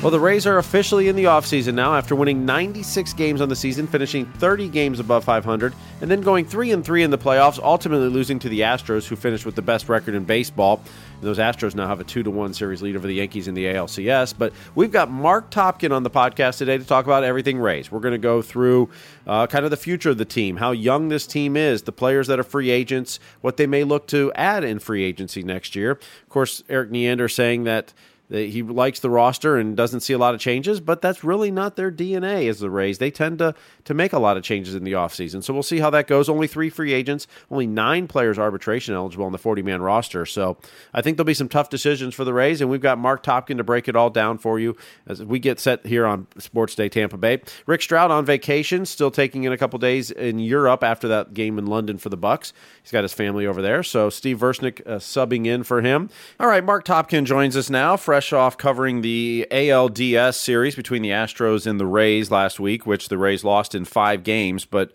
[0.00, 3.56] Well, the Rays are officially in the offseason now after winning 96 games on the
[3.56, 7.58] season, finishing 30 games above 500, and then going 3 and 3 in the playoffs,
[7.58, 10.80] ultimately losing to the Astros who finished with the best record in baseball.
[11.14, 13.54] And those Astros now have a 2 to 1 series lead over the Yankees in
[13.54, 17.58] the ALCS, but we've got Marc Topkin on the podcast today to talk about everything
[17.58, 17.90] Rays.
[17.90, 18.90] We're going to go through
[19.26, 22.28] uh, kind of the future of the team, how young this team is, the players
[22.28, 25.90] that are free agents, what they may look to add in free agency next year.
[25.90, 27.92] Of course, Erik Neander saying that
[28.28, 31.76] he likes the roster and doesn't see a lot of changes, but that's really not
[31.76, 32.98] their DNA as the Rays.
[32.98, 33.54] They tend to
[33.84, 35.42] to make a lot of changes in the offseason.
[35.42, 36.28] So we'll see how that goes.
[36.28, 40.26] Only three free agents, only nine players arbitration eligible on the 40 man roster.
[40.26, 40.58] So
[40.92, 43.56] I think there'll be some tough decisions for the Rays, and we've got Marc Topkin
[43.56, 44.76] to break it all down for you
[45.06, 47.40] as we get set here on Sports Day Tampa Bay.
[47.66, 51.58] Rick Stroud on vacation, still taking in a couple days in Europe after that game
[51.58, 52.52] in London for the Bucs.
[52.82, 53.82] He's got his family over there.
[53.82, 56.10] So Steve Versnick uh, subbing in for him.
[56.38, 61.10] All right, Marc Topkin joins us now, fresh off covering the ALDS series between the
[61.10, 64.64] Astros and the Rays last week, which the Rays lost in five games.
[64.64, 64.90] But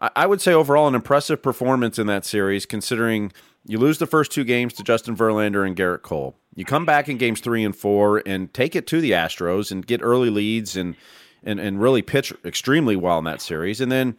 [0.00, 3.30] I would say overall an impressive performance in that series, considering
[3.64, 6.34] you lose the first two games to Justin Verlander and Gerrit Cole.
[6.56, 9.86] You come back in games three and four and take it to the Astros and
[9.86, 10.96] get early leads and
[11.44, 13.80] and, and really pitch extremely well in that series.
[13.80, 14.16] And then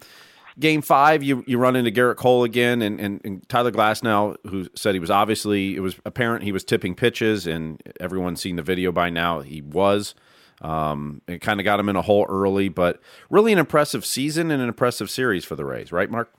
[0.60, 4.68] game five, you, you run into Gerrit Cole again and, and, and Tyler Glasnow, who
[4.76, 8.64] said he was obviously, it was apparent he was tipping pitches, and everyone's seen the
[8.64, 9.42] video by now.
[9.42, 10.16] He was.
[10.62, 14.52] Um, it kind of got him in a hole early, but really an impressive season
[14.52, 16.34] and an impressive series for the Rays, right, Mark?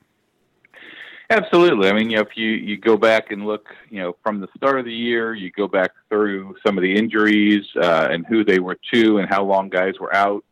[1.29, 1.89] Absolutely.
[1.89, 4.49] I mean, you know, if you, you go back and look, you know, from the
[4.57, 8.45] start of the year, you go back through some of the injuries uh, and who
[8.45, 10.45] they were to and how long guys were out.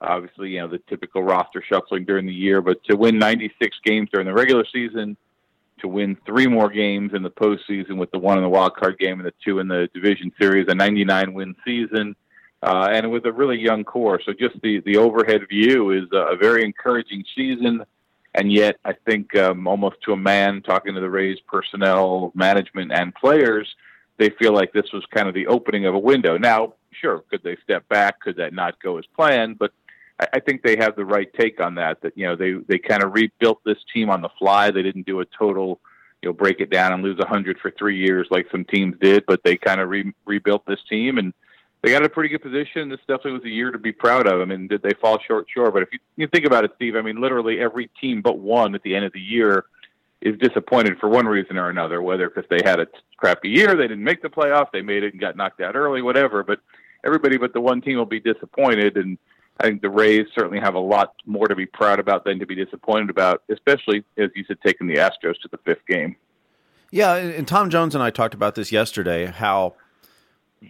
[0.00, 4.08] Obviously, you know, the typical roster shuffling during the year, but to win 96 games
[4.12, 5.16] during the regular season,
[5.80, 8.98] to win three more games in the postseason with the one in the wild card
[8.98, 12.14] game and the two in the division series, a 99 win season
[12.62, 14.20] uh, and with a really young core.
[14.24, 17.84] So just the the overhead view is a, very encouraging season,
[18.34, 22.92] and yet I think um, almost to a man talking to the Rays personnel, management,
[22.92, 23.68] and players,
[24.18, 26.38] they feel like this was kind of the opening of a window.
[26.38, 28.20] Now, sure, could they step back?
[28.20, 29.58] Could that not go as planned?
[29.58, 29.72] But
[30.20, 32.00] I, I think they have the right take on that.
[32.02, 34.70] That you know they they kind of rebuilt this team on the fly.
[34.70, 35.80] They didn't do a total
[36.22, 38.96] you know break it down and lose a hundred for three years like some teams
[39.00, 41.32] did, but they kind of re- rebuilt this team and
[41.82, 42.88] they got a pretty good position.
[42.88, 44.40] This definitely was a year to be proud of.
[44.40, 45.46] I mean, did they fall short?
[45.52, 45.70] Sure.
[45.70, 48.74] But if you, you think about it, Steve, I mean, literally every team but one
[48.74, 49.66] at the end of the year
[50.20, 52.88] is disappointed for one reason or another, whether because they had a
[53.18, 56.02] crappy year, they didn't make the playoffs, they made it and got knocked out early,
[56.02, 56.42] whatever.
[56.42, 56.60] But
[57.04, 58.96] everybody but the one team will be disappointed.
[58.96, 59.18] And
[59.58, 62.46] I think the Rays certainly have a lot more to be proud about than to
[62.46, 66.16] be disappointed about, especially, as you said, taking the Astros to the fifth game.
[66.90, 67.14] Yeah.
[67.14, 69.74] And Tom Jones and I talked about this yesterday, how–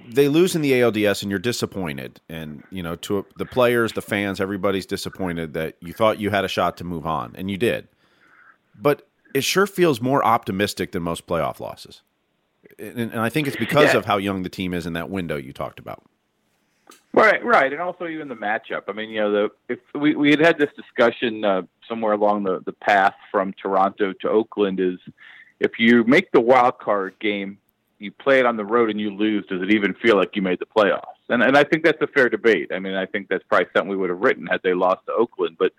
[0.08, 4.02] they lose in the ALDS and you're disappointed and you know to the players the
[4.02, 7.56] fans everybody's disappointed that you thought you had a shot to move on and you
[7.56, 7.88] did
[8.74, 12.02] but it sure feels more optimistic than most playoff losses
[12.78, 13.98] and, and I think it's because yeah.
[13.98, 16.02] of how young the team is in that window you talked about
[17.12, 20.30] right right and also even the matchup I mean you know the if we, we
[20.30, 24.98] had had this discussion uh, somewhere along the, the path from Toronto to Oakland is
[25.58, 27.58] if you make the wild card game
[27.98, 30.42] you play it on the road and you lose, does it even feel like you
[30.42, 31.02] made the playoffs?
[31.28, 32.70] And and I think that's a fair debate.
[32.72, 35.12] I mean, I think that's probably something we would have written had they lost to
[35.12, 35.56] Oakland.
[35.58, 35.72] But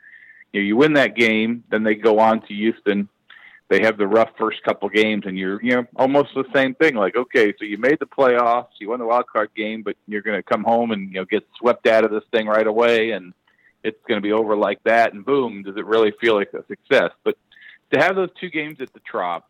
[0.52, 3.08] you know, you win that game, then they go on to Houston.
[3.70, 6.96] They have the rough first couple games, and you're you know almost the same thing.
[6.96, 10.22] Like, okay, so you made the playoffs, you won the wild card game, but you're
[10.22, 13.12] going to come home and you know get swept out of this thing right away,
[13.12, 13.34] and
[13.84, 15.14] it's going to be over like that.
[15.14, 17.12] And boom, does it really feel like a success?
[17.24, 17.38] But
[17.92, 19.50] to have those two games at the Trop,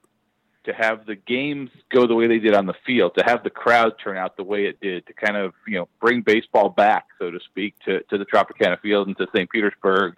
[0.64, 3.50] to have the games go the way they did on the field, to have the
[3.50, 7.06] crowd turn out the way it did, to kind of you know bring baseball back,
[7.20, 9.50] so to speak, to to the Tropicana Field and to St.
[9.50, 10.16] Petersburg,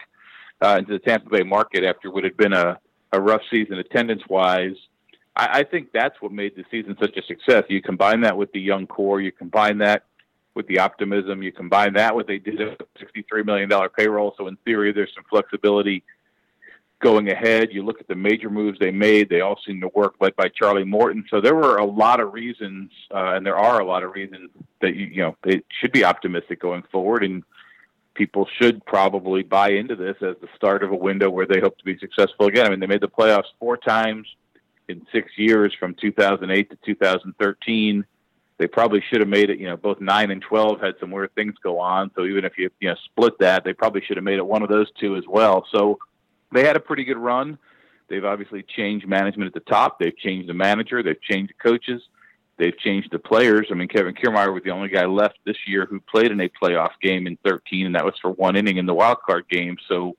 [0.61, 2.79] uh, and to the Tampa Bay market after what had been a
[3.11, 4.75] a rough season attendance wise.
[5.35, 7.63] I, I think that's what made the season such a success.
[7.69, 10.03] You combine that with the young core, you combine that
[10.55, 14.57] with the optimism, you combine that with they did a $63 million payroll, so in
[14.65, 16.03] theory there's some flexibility
[17.01, 17.69] going ahead.
[17.71, 20.49] You look at the major moves they made; they all seem to work, led by
[20.49, 21.25] Charlie Morton.
[21.29, 24.49] So there were a lot of reasons, uh, and there are a lot of reasons
[24.81, 27.43] that you, you know they should be optimistic going forward, and
[28.19, 31.77] people should probably buy into this as the start of a window where they hope
[31.77, 32.65] to be successful again.
[32.65, 34.27] I mean, they made the playoffs four times
[34.89, 38.05] in six years from 2008 to 2013.
[38.57, 39.57] They probably should have made it.
[39.57, 42.11] You know, both nine and 12 had some weird things go on.
[42.13, 44.63] So even if you you know split that, they probably should have made it one
[44.63, 45.65] of those two as well.
[45.71, 45.97] So
[46.53, 47.57] they had a pretty good run.
[48.09, 49.97] They've obviously changed management at the top.
[49.97, 51.01] They've changed the manager.
[51.01, 52.01] They've changed the coaches.
[52.59, 53.67] They've changed the players.
[53.71, 56.49] I mean, Kevin Kiermaier was the only guy left this year who played in a
[56.49, 59.77] playoff game in 13, and that was for one inning in the wild card game.
[59.87, 60.17] So,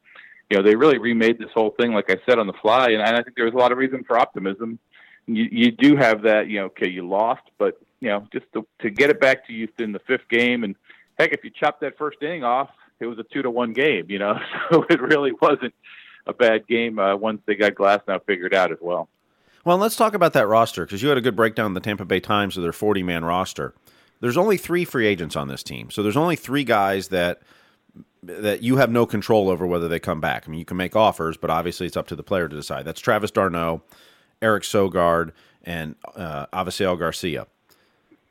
[0.48, 2.92] you know, they really remade this whole thing, like I said, on the fly.
[2.92, 4.78] And I think there was a lot of reason for optimism.
[5.26, 8.66] You, you do have that, you know, okay, you lost, but, you know, just to,
[8.80, 10.64] to get it back to you in the fifth game.
[10.64, 10.76] And
[11.18, 12.70] heck, if you chop that first inning off,
[13.00, 14.38] it was a two to one game, you know,
[14.72, 15.74] so it really wasn't
[16.26, 19.10] a bad game uh, once they got Glasnow figured out as well.
[19.64, 22.04] Well, let's talk about that roster because you had a good breakdown in the Tampa
[22.04, 23.74] Bay Times of their 40 man roster.
[24.20, 27.42] There's only three free agents on this team, so there's only three guys that
[28.22, 30.44] that you have no control over whether they come back.
[30.46, 32.84] I mean, you can make offers, but obviously it's up to the player to decide.
[32.84, 33.82] That's Travis d'Arnaud,
[34.42, 35.32] Eric Sogard,
[35.64, 37.46] and uh, Avisail Garcia.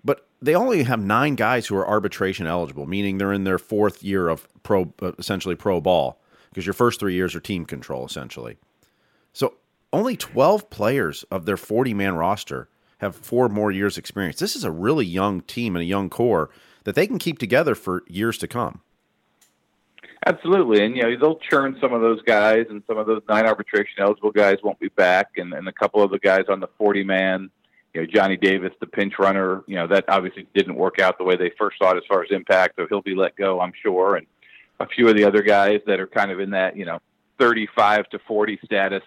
[0.04, 4.04] But they only have nine guys who are arbitration eligible, meaning they're in their fourth
[4.04, 8.06] year of pro, uh, essentially pro ball because your first three years are team control,
[8.06, 8.58] essentially.
[9.34, 9.56] So
[9.92, 12.70] only 12 players of their 40 man roster
[13.00, 14.40] have four more years experience.
[14.40, 16.50] This is a really young team and a young core
[16.84, 18.82] that they can keep together for years to come.
[20.26, 23.46] Absolutely, and you know they'll churn some of those guys, and some of those nine
[23.46, 26.68] arbitration eligible guys won't be back, and, and a couple of the guys on the
[26.78, 27.50] forty man,
[27.94, 31.24] you know Johnny Davis, the pinch runner, you know that obviously didn't work out the
[31.24, 34.18] way they first thought as far as impact, so he'll be let go, I'm sure,
[34.18, 34.28] and
[34.82, 37.00] a few of the other guys that are kind of in that you know
[37.40, 39.04] 35 to 40 status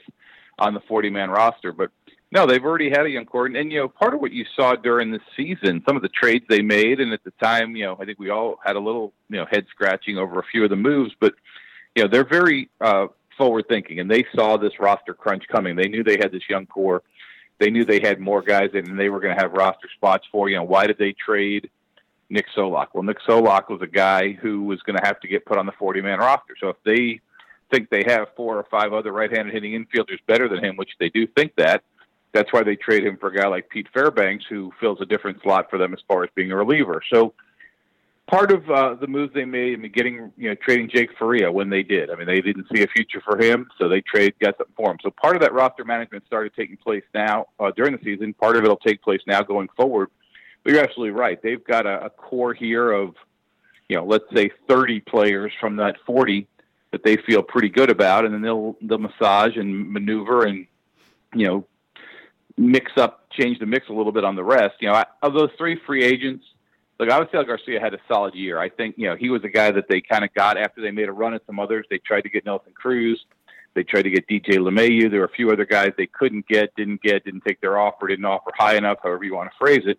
[0.58, 1.72] on the 40 man roster.
[1.72, 1.90] But
[2.30, 3.46] no, they've already had a young core.
[3.46, 6.44] And, you know, part of what you saw during the season, some of the trades
[6.48, 9.12] they made, and at the time, you know, I think we all had a little,
[9.28, 11.34] you know, head scratching over a few of the moves, but,
[11.94, 15.76] you know, they're very uh, forward thinking and they saw this roster crunch coming.
[15.76, 17.02] They knew they had this young core.
[17.58, 20.48] They knew they had more guys and they were going to have roster spots for.
[20.48, 21.70] You know, why did they trade
[22.30, 22.88] Nick Solak?
[22.92, 25.66] Well, Nick Solak was a guy who was going to have to get put on
[25.66, 26.54] the 40 man roster.
[26.60, 27.20] So if they
[27.72, 31.08] think they have four or five other right-handed hitting infielders better than him, which they
[31.08, 31.82] do think that.
[32.32, 35.42] That's why they trade him for a guy like Pete Fairbanks, who fills a different
[35.42, 37.02] slot for them as far as being a reliever.
[37.12, 37.34] So
[38.26, 41.52] part of uh, the moves they made, I mean, getting you know trading Jake Faria
[41.52, 42.10] when they did.
[42.10, 44.90] I mean, they didn't see a future for him, so they trade got something for
[44.90, 44.98] him.
[45.02, 48.32] So part of that roster management started taking place now uh, during the season.
[48.34, 50.08] Part of it will take place now going forward.
[50.62, 51.42] But you're absolutely right.
[51.42, 53.14] They've got a, a core here of
[53.88, 56.48] you know, let's say 30 players from that 40
[56.92, 60.66] that they feel pretty good about, and then they'll they'll massage and maneuver and
[61.34, 61.66] you know
[62.56, 64.74] mix up, change the mix a little bit on the rest.
[64.80, 66.44] You know, I, of those three free agents,
[67.00, 68.58] look, I would say Garcia had a solid year.
[68.58, 70.90] I think you know he was a guy that they kind of got after they
[70.90, 71.86] made a run at some others.
[71.90, 73.24] They tried to get Nelson Cruz.
[73.74, 75.10] They tried to get DJ LeMahieu.
[75.10, 78.06] There were a few other guys they couldn't get, didn't get, didn't take their offer,
[78.06, 79.98] didn't offer high enough, however you want to phrase it.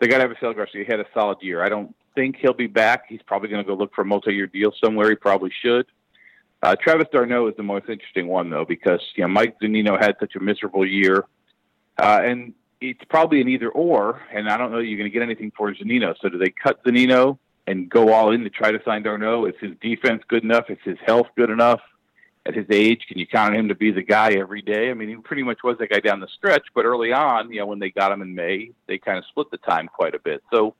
[0.00, 0.84] They got Avisail Garcia.
[0.84, 1.62] He had a solid year.
[1.62, 3.04] I don't think he'll be back.
[3.08, 5.08] He's probably going to go look for a multi-year deal somewhere.
[5.08, 5.86] He probably should.
[6.62, 10.14] Uh, Travis d'Arnaud is the most interesting one, though, because you know Mike Zunino had
[10.20, 11.24] such a miserable year,
[11.98, 14.22] uh, and it's probably an either or.
[14.32, 16.14] And I don't know you're going to get anything for Zunino.
[16.20, 19.46] So do they cut Zunino and go all in to try to sign d'Arnaud?
[19.46, 20.64] Is his defense good enough?
[20.68, 21.80] Is his health good enough?
[22.44, 24.90] At his age, can you count on him to be the guy every day?
[24.90, 27.60] I mean, he pretty much was that guy down the stretch, but early on, you
[27.60, 30.18] know, when they got him in May, they kind of split the time quite a
[30.18, 30.42] bit.
[30.52, 30.74] So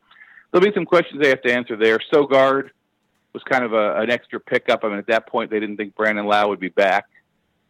[0.51, 2.01] there'll be some questions they have to answer there.
[2.13, 2.71] Sogard
[3.33, 4.85] was kind of a, an extra pickup.
[4.85, 7.07] I mean, at that point, they didn't think Brandon Lowe would be back.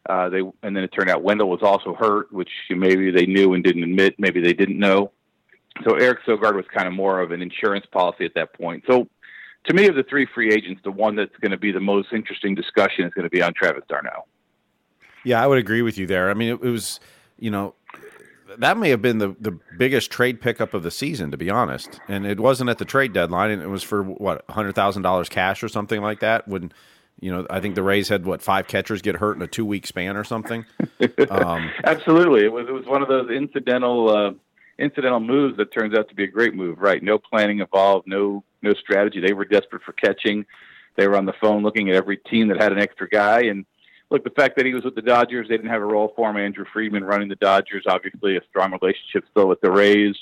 [0.08, 3.54] Uh, they and then it turned out Wendle was also hurt, which maybe they knew
[3.54, 4.16] and didn't admit.
[4.18, 5.12] Maybe they didn't know.
[5.84, 8.84] So Eric Sogard was kind of more of an insurance policy at that point.
[8.88, 9.08] So
[9.64, 12.08] to me, of the three free agents, the one that's going to be the most
[12.12, 14.24] interesting discussion is going to be on Travis d'Arnaud.
[15.24, 16.30] Yeah, I would agree with you there.
[16.30, 16.98] I mean, it, it was,
[17.38, 17.74] you know,
[18.58, 22.00] that may have been the, the biggest trade pickup of the season, to be honest.
[22.08, 25.28] And it wasn't at the trade deadline, and it was for what hundred thousand dollars
[25.28, 26.48] cash or something like that.
[26.48, 26.72] When
[27.20, 29.64] you know, I think the Rays had what five catchers get hurt in a two
[29.64, 30.64] week span or something.
[31.30, 34.32] Um, Absolutely, it was it was one of those incidental uh,
[34.78, 36.78] incidental moves that turns out to be a great move.
[36.78, 37.02] Right?
[37.02, 39.20] No planning involved, no no strategy.
[39.20, 40.46] They were desperate for catching.
[40.96, 43.64] They were on the phone looking at every team that had an extra guy and
[44.12, 46.30] look, the fact that he was with the Dodgers, they didn't have a role for
[46.30, 46.36] him.
[46.36, 50.14] Andrew Friedman running the Dodgers, obviously a strong relationship still with the Rays.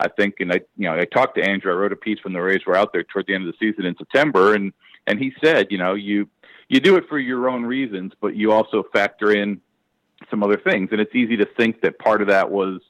[0.00, 1.72] I think, and I, you know, I talked to Andrew.
[1.72, 3.58] I wrote a piece when the Rays were out there toward the end of the
[3.58, 4.72] season in September, and
[5.06, 6.28] and he said, you know, you
[6.68, 9.60] you do it for your own reasons, but you also factor in
[10.30, 10.90] some other things.
[10.92, 12.80] And it's easy to think that part of that was,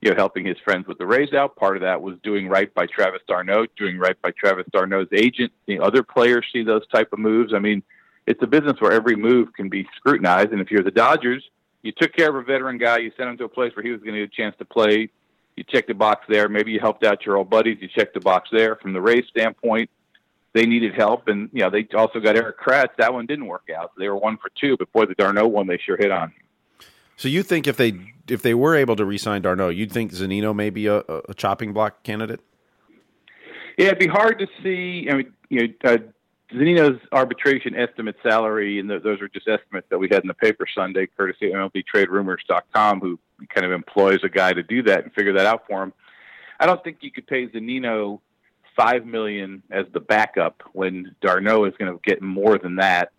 [0.00, 1.56] you know, helping his friends with the Rays out.
[1.56, 5.52] Part of that was doing right by Travis d'Arnaud, doing right by Travis d'Arnaud's agent.
[5.66, 7.52] The other players see those type of moves.
[7.52, 7.82] I mean,
[8.26, 10.52] it's a business where every move can be scrutinized.
[10.52, 11.42] And if you're the Dodgers,
[11.82, 13.90] you took care of a veteran guy, you sent him to a place where he
[13.90, 15.10] was going to get a chance to play.
[15.56, 16.48] You checked the box there.
[16.48, 17.78] Maybe you helped out your old buddies.
[17.80, 18.76] You checked the box there.
[18.76, 19.90] From the Rays standpoint,
[20.52, 22.90] they needed help, and you know they also got Erik Kratz.
[22.98, 23.92] That one didn't work out.
[23.98, 26.32] They were one for two, but boy, the d'Arnaud one they sure hit on.
[27.16, 27.92] So you think if they
[28.28, 31.72] if they were able to re-sign d'Arnaud, you'd think Zunino may be a, a chopping
[31.72, 32.40] block candidate?
[33.76, 35.08] Yeah, it'd be hard to see.
[35.10, 35.98] I mean, you know, uh,
[36.52, 40.66] Zunino's arbitration estimate salary, and those are just estimates that we had in the paper
[40.72, 45.32] Sunday, courtesy of MLBTradeRumors.com, who kind of employs a guy to do that and figure
[45.32, 45.92] that out for him.
[46.60, 48.20] I don't think you could pay Zunino
[48.76, 53.12] five million as the backup when d'Arnaud is going to get more than that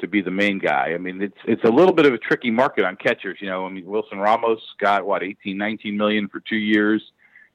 [0.00, 0.92] to be the main guy.
[0.94, 3.38] I mean, it's it's a little bit of a tricky market on catchers.
[3.40, 7.02] You know, I mean, Wilson Ramos got what 18, 19 million for two years.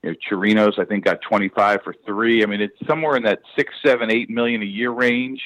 [0.04, 2.44] You know, Chirinos I think got 25 for three.
[2.44, 5.42] I mean, it's somewhere in that six, seven, eight million a year range.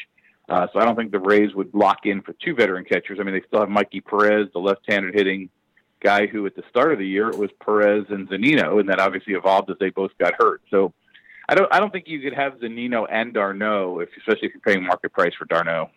[0.49, 3.19] Uh, so I don't think the Rays would lock in for two veteran catchers.
[3.19, 5.49] I mean, they still have Mikey Perez, the left-handed hitting
[5.99, 8.99] guy who at the start of the year it was Perez and Zunino, and that
[8.99, 10.61] obviously evolved as they both got hurt.
[10.69, 10.93] So
[11.49, 14.61] I don't I don't think you could have Zunino and d'Arnaud, if especially if you're
[14.61, 15.89] paying market price for d'Arnaud.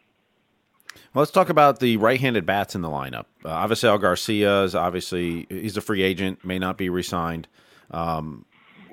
[1.14, 3.26] Well, let's talk about the right-handed bats in the lineup.
[3.44, 7.46] Uh, Avisail Garcia is obviously he's a free agent, may not be re-signed.
[7.92, 8.44] Um,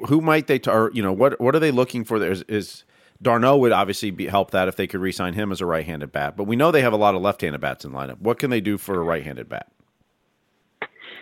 [0.07, 2.19] who might they, tar- you know, what what are they looking for?
[2.19, 2.83] There is, is
[3.21, 6.37] d'Arnaud would obviously be, help that if they could re-sign him as a right-handed bat,
[6.37, 8.19] but we know they have a lot of left-handed bats in lineup.
[8.19, 9.71] What can they do for a right-handed bat?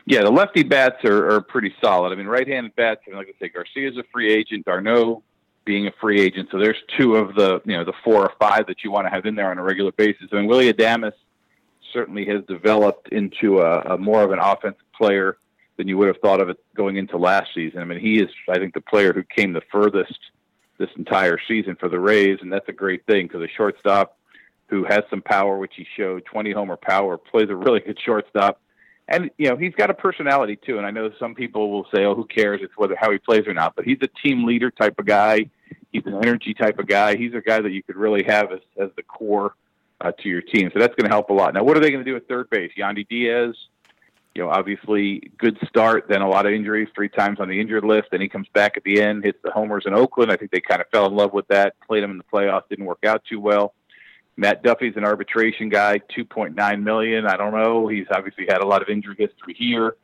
[0.05, 2.11] Yeah, the lefty bats are, are pretty solid.
[2.11, 3.01] I mean, right-handed bats.
[3.07, 4.65] I mean, like I say, Garcia's a free agent.
[4.65, 5.23] d'Arnaud
[5.65, 6.49] being a free agent.
[6.51, 9.09] So there's two of the you know the four or five that you want to
[9.09, 10.27] have in there on a regular basis.
[10.31, 11.13] I mean, Willy Adames
[11.91, 15.37] certainly has developed into a, a more of an offensive player
[15.77, 17.79] than you would have thought of it going into last season.
[17.79, 20.19] I mean, he is I think the player who came the furthest
[20.77, 24.17] this entire season for the Rays, and that's a great thing because a shortstop
[24.67, 28.59] who has some power, which he showed, 20 homer power, plays a really good shortstop
[29.07, 30.77] and you know he's got a personality too.
[30.77, 32.61] And I know some people will say, "Oh, who cares?
[32.63, 35.49] It's whether how he plays or not." But he's a team leader type of guy.
[35.91, 37.15] He's an energy type of guy.
[37.15, 39.55] He's a guy that you could really have as as the core
[40.01, 40.71] uh, to your team.
[40.73, 41.53] So that's going to help a lot.
[41.53, 42.71] Now, what are they going to do at third base?
[42.77, 43.55] Yandy Diaz,
[44.35, 47.85] you know, obviously good start, then a lot of injuries, three times on the injured
[47.85, 48.09] list.
[48.11, 50.29] Then he comes back at the end, hits the homers in Oakland.
[50.29, 51.79] I think they kind of fell in love with that.
[51.87, 53.73] Played him in the playoffs, didn't work out too well.
[54.35, 57.25] Matt Duffy's an arbitration guy, two point nine million.
[57.25, 57.87] I don't know.
[57.87, 59.95] He's obviously had a lot of injury history here,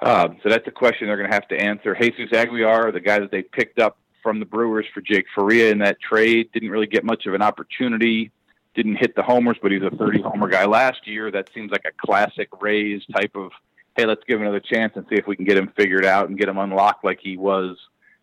[0.00, 1.96] um, so that's a question they're going to have to answer.
[1.98, 5.78] Jesus Aguilar, the guy that they picked up from the Brewers for Jake Faria in
[5.78, 8.30] that trade, didn't really get much of an opportunity.
[8.74, 11.30] Didn't hit the homers, but he's a 30 homer guy last year.
[11.30, 13.52] That seems like a classic Rays type of,
[13.96, 16.28] hey, let's give him another chance and see if we can get him figured out
[16.28, 17.76] and get him unlocked like he was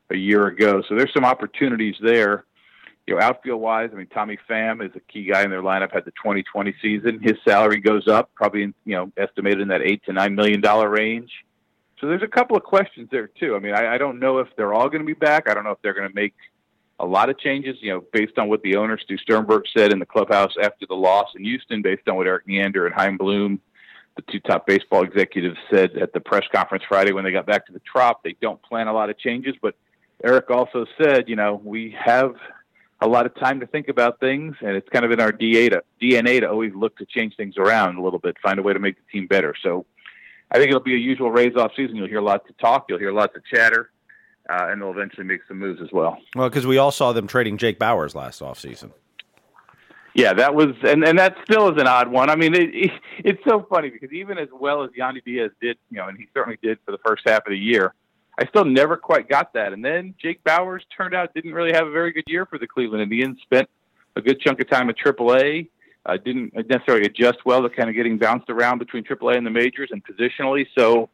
[0.09, 0.83] a year ago.
[0.87, 2.45] So there's some opportunities there
[3.07, 5.91] you know, outfield wise, I mean, Tommy Pham is a key guy in their lineup.
[5.91, 7.19] Had the 2020 season.
[7.21, 10.61] His salary goes up, probably in, you know estimated in that eight to nine million
[10.61, 11.31] dollar range.
[11.99, 13.55] So there's a couple of questions there too.
[13.55, 15.49] I mean, I, I don't know if they're all going to be back.
[15.49, 16.33] I don't know if they're going to make
[17.01, 17.77] a lot of changes.
[17.81, 20.95] You know, based on what the owner Stu Sternberg said in the clubhouse after the
[20.95, 23.59] loss in Houston, based on what Erik Neander and Chaim Bloom,
[24.15, 27.65] the two top baseball executives, said at the press conference Friday when they got back
[27.67, 29.55] to the Trop, they don't plan a lot of changes.
[29.61, 29.75] But
[30.23, 32.35] Eric also said, you know, we have
[33.01, 35.81] a lot of time to think about things, and it's kind of in our DNA
[36.39, 38.95] to, always look to change things around a little bit, find a way to make
[38.95, 39.55] the team better.
[39.63, 39.87] So
[40.51, 41.95] I think it'll be a usual Rays off season.
[41.95, 43.89] You'll hear lots of talk, you'll hear lots of chatter,
[44.51, 46.17] uh, and they'll eventually make some moves as well.
[46.35, 48.91] Well, because we all saw them trading Jake Bauers last offseason.
[50.13, 52.29] Yeah, that was, and, and that still is an odd one.
[52.29, 55.77] I mean, it, it, it's so funny because even as well as Yandy Diaz did,
[55.89, 57.93] you know, and he certainly did for the first half of the year,
[58.37, 59.71] I still never quite got that.
[59.71, 62.67] And then Jake Bauers turned out didn't really have a very good year for the
[62.67, 63.39] Cleveland Indians.
[63.43, 63.69] Spent
[64.17, 65.69] a good chunk of time at AAA.
[66.05, 69.51] Uh, didn't necessarily adjust well to kind of getting bounced around between AAA and the
[69.51, 70.65] majors and positionally.
[70.77, 71.09] So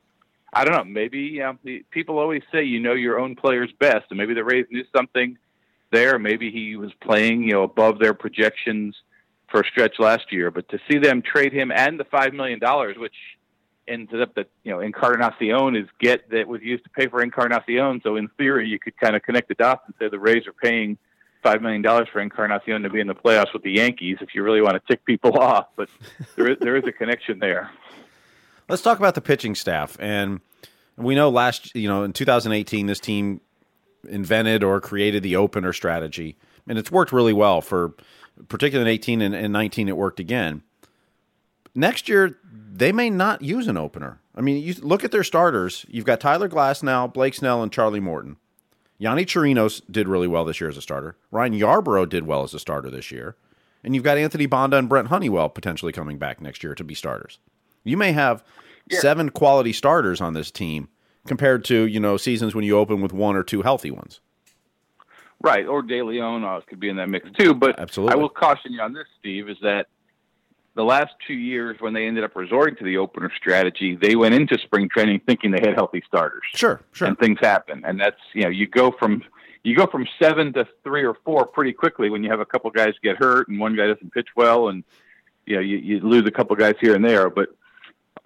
[0.54, 0.84] I don't know.
[0.84, 1.58] Maybe you know,
[1.92, 5.38] people always say you know your own players best, and maybe the Rays knew something
[5.92, 6.18] there.
[6.20, 8.96] Maybe he was playing you know above their projections
[9.50, 10.52] for a stretch last year.
[10.52, 13.16] But to see them trade him and the five million dollars, which
[13.88, 18.02] ended up that you know Encarnacion is get that was used to pay for Encarnacion.
[18.04, 20.54] So in theory, you could kind of connect the dots and say the Rays are
[20.54, 20.98] paying
[21.44, 24.18] five million dollars for Encarnacion to be in the playoffs with the Yankees.
[24.22, 25.90] If you really want to tick people off, but
[26.36, 27.70] there is there is a connection there.
[28.70, 30.42] Let's talk about the pitching staff, and
[30.98, 33.42] we know last you know in 2018 this team
[34.08, 37.94] invented or created the opener strategy, and it's worked really well for
[38.50, 40.64] particularly in 18 and, and 19, it worked again.
[41.74, 44.20] Next year, they may not use an opener.
[44.36, 45.86] I mean, you look at their starters.
[45.90, 48.38] You've got Tyler Glasnow, Blake Snell, and Charlie Morton.
[49.00, 51.16] Yonny Chirinos did really well this year as a starter.
[51.32, 53.36] Ryan Yarbrough did well as a starter this year.
[53.84, 56.96] And you've got Anthony Banda and Brent Honeywell potentially coming back next year to be
[56.96, 57.40] starters.
[57.84, 58.44] You may have
[58.90, 59.00] yeah.
[59.00, 60.90] seven quality starters on this team
[61.26, 64.22] compared to, you know, seasons when you open with one or two healthy ones.
[65.40, 67.54] Right, or De Leon uh, could be in that mix too.
[67.54, 68.14] But Absolutely.
[68.14, 69.88] I will caution you on this, Steve, is that
[70.78, 74.34] the last two years when they ended up resorting to the opener strategy, they went
[74.34, 76.42] into spring training thinking they had healthy starters.
[76.54, 77.08] Sure, sure.
[77.08, 79.24] And things happen, and that's you know you go from
[79.64, 82.70] you go from seven to three or four pretty quickly when you have a couple
[82.72, 84.84] guys get hurt and one guy doesn't pitch well, and
[85.46, 87.30] you know you, you lose a couple guys here and there.
[87.30, 87.50] But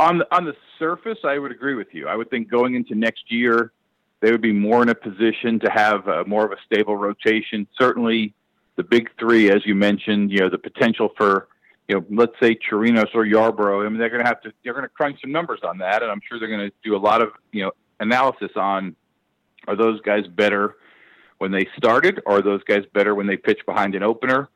[0.01, 2.07] on the, on the surface, I would agree with you.
[2.07, 3.71] I would think going into next year,
[4.19, 7.67] they would be more in a position to have a, more of a stable rotation.
[7.79, 8.33] Certainly,
[8.75, 11.47] the big three, as you mentioned, you know the potential for
[11.87, 14.73] you know, let's say Chirinos or Yarbrough, I mean, they're going to have to, they're
[14.73, 16.01] going to crunch some numbers on that.
[16.01, 18.95] And I'm sure they're going to do a lot of, you know, analysis on
[19.67, 20.77] are those guys better
[21.39, 22.21] when they started?
[22.25, 24.47] Or are those guys better when they pitch behind an opener?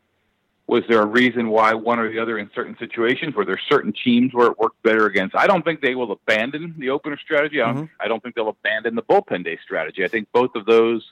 [0.68, 3.36] Was there a reason why one or the other in certain situations?
[3.36, 5.36] Were there certain teams where it worked better against?
[5.36, 7.62] I don't think they will abandon the opener strategy.
[7.62, 8.02] I don't, mm-hmm.
[8.02, 10.04] I don't think they'll abandon the bullpen day strategy.
[10.04, 11.06] I think both of those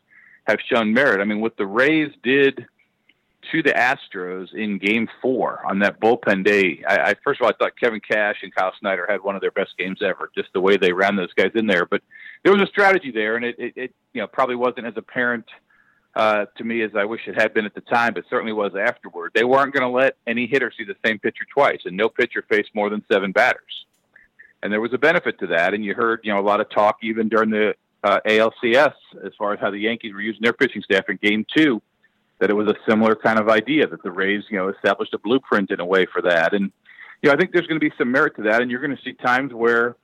[0.47, 1.21] have shown merit.
[1.21, 2.65] I mean, what the Rays did
[3.51, 6.83] to the Astros in Game Four on that bullpen day.
[6.87, 9.41] I, I first of all, I thought Kevin Cash and Kyle Snyder had one of
[9.41, 11.85] their best games ever, just the way they ran those guys in there.
[11.85, 12.01] But
[12.43, 15.45] there was a strategy there, and it, it, it you know probably wasn't as apparent
[16.15, 18.75] uh, to me as I wish it had been at the time, but certainly was
[18.75, 19.31] afterward.
[19.33, 22.43] They weren't going to let any hitter see the same pitcher twice, and no pitcher
[22.47, 23.85] faced more than seven batters.
[24.61, 26.69] And there was a benefit to that, and you heard you know a lot of
[26.69, 28.93] talk even during the uh, ALCS
[29.23, 31.81] as far as how the Yankees were using their pitching staff in Game Two
[32.43, 35.17] that it was a similar kind of idea that the Rays, you know, established a
[35.17, 36.53] blueprint in a way for that.
[36.53, 36.73] And,
[37.21, 38.61] you know, I think there's going to be some merit to that.
[38.61, 39.95] And you're going to see times where,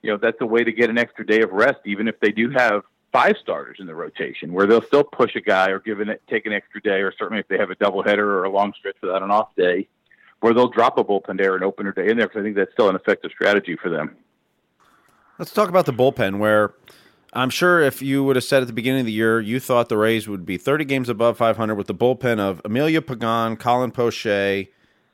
[0.00, 2.32] you know, that's a way to get an extra day of rest, even if they
[2.32, 6.00] do have five starters in the rotation, where they'll still push a guy or give
[6.00, 8.72] it, take an extra day, or certainly if they have a doubleheader or a long
[8.78, 9.86] stretch without an off day,
[10.40, 12.72] where they'll drop a bullpen or an opener day in there because I think that's
[12.72, 14.16] still an effective strategy for them.
[15.38, 16.74] Let's talk about the bullpen, where
[17.32, 19.88] I'm sure if you would have said at the beginning of the year you thought
[19.88, 23.90] the Rays would be 30 games above 500 with the bullpen of Emilio Pagan, Colin
[23.90, 24.68] Poche,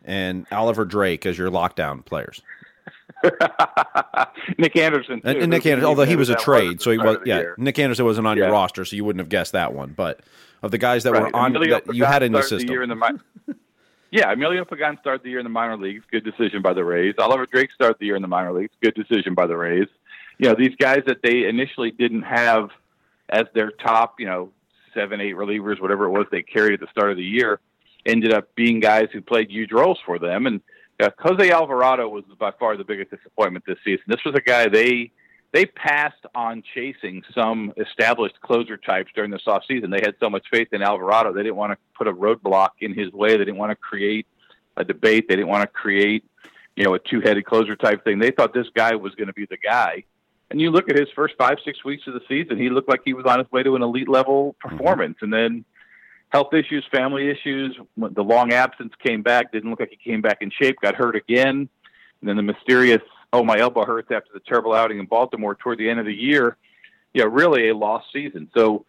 [0.05, 2.43] and Oliver Drake as your lockdown players.
[4.59, 5.29] Nick Anderson, too.
[5.29, 7.43] and, Nick Anderson, although he was a trade, so he was yeah.
[7.57, 8.45] Nick Anderson wasn't on yeah.
[8.45, 9.93] your roster, so you wouldn't have guessed that one.
[9.97, 10.21] But
[10.63, 11.23] of the guys that right.
[11.23, 13.55] were on Emilio that you had in the system, the in the mi-
[14.11, 17.15] yeah, Emilio Pagan started the year in the minor leagues, good decision by the Rays.
[17.19, 19.89] Oliver Drake started the year in the minor leagues, good decision by the Rays
[20.39, 22.71] you know, these guys that they initially didn't have
[23.29, 24.51] as their top, you know,
[24.95, 27.61] seven, eight relievers, whatever it was they carried at the start of the year,
[28.07, 30.47] ended up being guys who played huge roles for them.
[30.47, 30.61] And
[31.01, 34.05] uh, Jose Alvarado was by far the biggest disappointment this season.
[34.07, 35.13] This was a guy they
[35.53, 39.91] they passed on chasing some established closer types during this offseason.
[39.91, 42.93] They had so much faith in Alvarado, they didn't want to put a roadblock in
[42.93, 43.31] his way.
[43.31, 44.27] They didn't want to create
[44.77, 45.27] a debate.
[45.29, 46.25] They didn't want to create,
[46.77, 48.19] you know, a two-headed closer type thing.
[48.19, 50.05] They thought this guy was going to be the guy.
[50.51, 53.01] And you look at his first five, six weeks of the season, he looked like
[53.05, 54.77] he was on his way to an elite level mm-hmm.
[54.77, 55.19] performance.
[55.21, 55.65] And then
[56.31, 60.39] health issues, family issues, the long absence came back, didn't look like he came back
[60.41, 61.69] in shape, got hurt again.
[62.21, 65.79] And then the mysterious, oh, my elbow hurts after the terrible outing in Baltimore toward
[65.79, 66.57] the end of the year.
[67.15, 68.51] Yeah, really a lost season.
[68.55, 68.85] So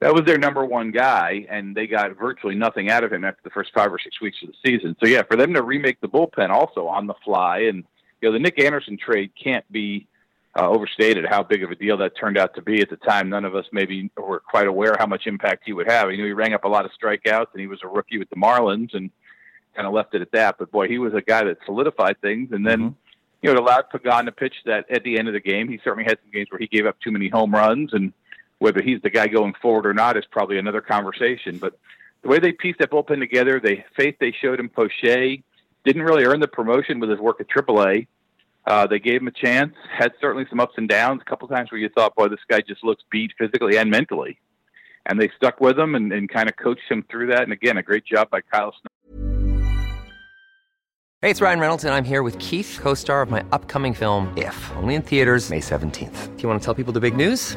[0.00, 3.40] that was their number one guy, and they got virtually nothing out of him after
[3.44, 4.96] the first five or six weeks of the season.
[5.00, 7.84] So yeah, for them to remake the bullpen also on the fly, and
[8.20, 10.08] you know the Nick Anderson trade can't be
[10.58, 13.28] uh, overstated how big of a deal that turned out to be at the time.
[13.28, 16.10] None of us maybe were quite aware how much impact he would have.
[16.10, 18.30] You know, he rang up a lot of strikeouts, and he was a rookie with
[18.30, 19.10] the Marlins, and
[19.74, 20.56] kind of left it at that.
[20.58, 22.78] But boy, he was a guy that solidified things, and then.
[22.78, 22.94] Mm-hmm.
[23.42, 25.66] You know, it allowed Pagan to pitch that at the end of the game.
[25.66, 28.12] He certainly had some games where he gave up too many home runs, and
[28.58, 31.56] whether he's the guy going forward or not is probably another conversation.
[31.56, 31.78] But
[32.22, 35.42] the way they pieced that bullpen together, the faith they showed in Poche,
[35.84, 38.06] didn't really earn the promotion with his work at AAA.
[38.70, 39.74] Uh, they gave him a chance.
[39.92, 41.20] Had certainly some ups and downs.
[41.26, 44.38] A couple times where you thought, boy, this guy just looks beat physically and mentally.
[45.06, 47.42] And they stuck with him and, and kind of coached him through that.
[47.42, 48.90] And again, a great job by Kyle Snow.
[51.20, 54.70] Hey, it's Ryan Reynolds, and I'm here with Keith, co-star of my upcoming film, If,
[54.76, 56.36] only in theaters May 17th.
[56.36, 57.56] Do you want to tell people the big news?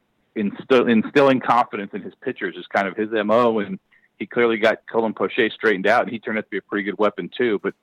[0.35, 3.79] instill, instilling confidence in his pitchers is kind of his mo, and
[4.17, 6.83] he clearly got Colin Poche straightened out, and he turned out to be a pretty
[6.83, 7.59] good weapon too.
[7.61, 7.73] But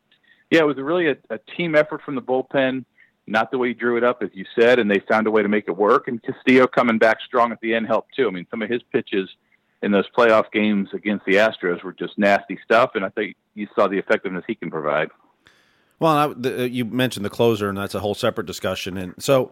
[0.50, 2.84] yeah, it was really a, a team effort from the bullpen,
[3.26, 5.42] not the way he drew it up, as you said, and they found a way
[5.42, 6.08] to make it work.
[6.08, 8.28] And Castillo coming back strong at the end helped too.
[8.28, 9.28] I mean, some of his pitches
[9.82, 13.68] in those playoff games against the Astros were just nasty stuff, and I think you
[13.74, 15.08] saw the effectiveness he can provide.
[16.00, 18.96] Well, I, the, uh, you mentioned the closer, and that's a whole separate discussion.
[18.96, 19.50] And so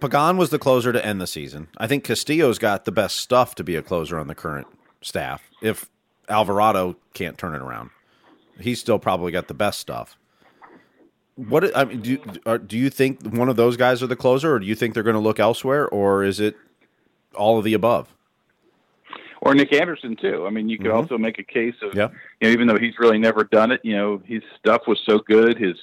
[0.00, 1.68] Pagan was the closer to end the season.
[1.78, 4.66] I think Castillo's got the best stuff to be a closer on the current
[5.00, 5.42] staff.
[5.62, 5.88] If
[6.28, 7.90] Alvarado can't turn it around,
[8.60, 10.16] he's still probably got the best stuff.
[11.36, 14.54] What I mean, do are, do you think one of those guys are the closer,
[14.54, 16.56] or do you think they're going to look elsewhere, or is it
[17.34, 18.12] all of the above?
[19.40, 20.46] Or Nick Anderson too.
[20.46, 20.96] I mean, you could mm-hmm.
[20.96, 22.08] also make a case of, yeah.
[22.40, 25.20] you know, even though he's really never done it, you know, his stuff was so
[25.20, 25.76] good, his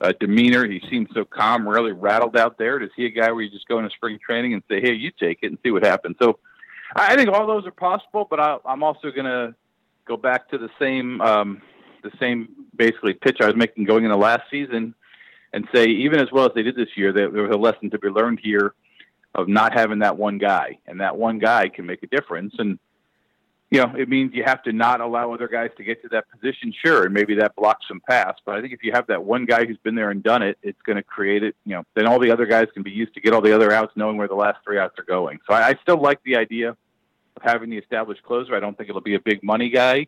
[0.00, 0.66] uh, demeanor.
[0.66, 2.82] He seems so calm, rarely rattled out there.
[2.82, 5.10] Is he a guy where you just go into spring training and say, "Hey, you
[5.10, 6.16] take it and see what happens"?
[6.20, 6.38] So,
[6.94, 9.54] I think all those are possible, but I, I'm also going to
[10.06, 11.62] go back to the same, um,
[12.02, 14.94] the same basically pitch I was making going into last season,
[15.52, 17.90] and say even as well as they did this year, there, there was a lesson
[17.90, 18.74] to be learned here
[19.34, 22.54] of not having that one guy, and that one guy can make a difference.
[22.58, 22.78] And
[23.70, 26.24] you know, it means you have to not allow other guys to get to that
[26.30, 26.72] position.
[26.84, 28.34] Sure, and maybe that blocks some pass.
[28.46, 30.56] But I think if you have that one guy who's been there and done it,
[30.62, 31.54] it's going to create it.
[31.66, 33.70] You know, then all the other guys can be used to get all the other
[33.70, 35.38] outs, knowing where the last three outs are going.
[35.46, 36.76] So I, I still like the idea of
[37.42, 38.56] having the established closer.
[38.56, 40.06] I don't think it'll be a big money guy,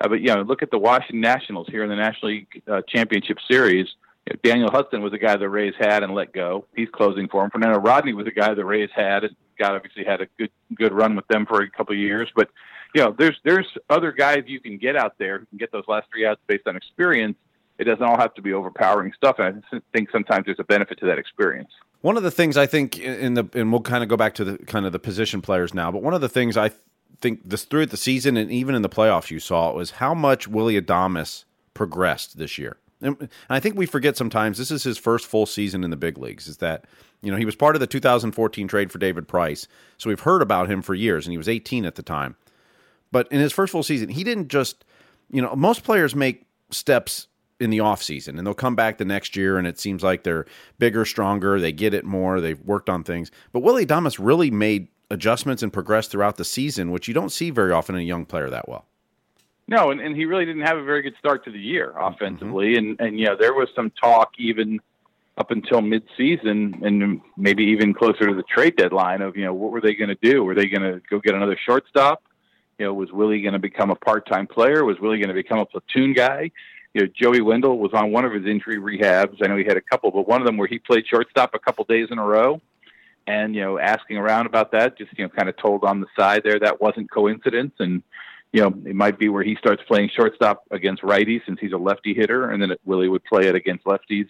[0.00, 2.80] uh, but you know, look at the Washington Nationals here in the National League uh,
[2.88, 3.88] Championship Series.
[4.26, 6.64] You know, Daniel Hudson was a guy the Rays had and let go.
[6.74, 7.50] He's closing for him.
[7.50, 9.24] Fernando Rodney was a guy the Rays had.
[9.24, 12.28] And got obviously had a good good run with them for a couple of years,
[12.34, 12.50] but
[12.96, 15.84] you know, there's there's other guys you can get out there who can get those
[15.86, 17.36] last three outs based on experience.
[17.78, 20.98] It doesn't all have to be overpowering stuff, and I think sometimes there's a benefit
[21.00, 21.68] to that experience.
[22.00, 24.44] One of the things I think in the and we'll kind of go back to
[24.44, 26.70] the kind of the position players now, but one of the things I
[27.20, 30.48] think this through the season and even in the playoffs you saw was how much
[30.48, 32.78] Willy Adames progressed this year.
[33.02, 36.16] And I think we forget sometimes this is his first full season in the big
[36.16, 36.48] leagues.
[36.48, 36.86] Is that
[37.20, 40.40] you know he was part of the 2014 trade for David Price, so we've heard
[40.40, 42.36] about him for years, and he was 18 at the time.
[43.12, 44.84] But in his first full season, he didn't just,
[45.30, 49.04] you know, most players make steps in the off season and they'll come back the
[49.04, 50.46] next year and it seems like they're
[50.78, 53.30] bigger, stronger, they get it more, they've worked on things.
[53.52, 57.50] But Willy Adames really made adjustments and progressed throughout the season, which you don't see
[57.50, 58.84] very often in a young player that well.
[59.68, 62.74] No, and, and he really didn't have a very good start to the year offensively.
[62.74, 63.00] Mm-hmm.
[63.00, 64.78] And and yeah, there was some talk even
[65.38, 69.72] up until midseason and maybe even closer to the trade deadline of, you know, what
[69.72, 70.44] were they going to do?
[70.44, 72.22] Were they going to go get another shortstop?
[72.78, 74.84] You know, was Willie going to become a part-time player?
[74.84, 76.50] Was Willie going to become a platoon guy?
[76.92, 79.36] You know, Joey Wendle was on one of his injury rehabs.
[79.42, 81.58] I know he had a couple, but one of them where he played shortstop a
[81.58, 82.60] couple days in a row.
[83.26, 86.06] And you know, asking around about that, just you know, kind of told on the
[86.16, 88.02] side there that wasn't coincidence, and
[88.52, 91.76] you know, it might be where he starts playing shortstop against righties since he's a
[91.76, 94.28] lefty hitter, and then it, Willy would play it against lefties,